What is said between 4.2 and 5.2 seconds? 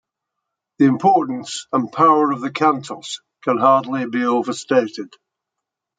overstated.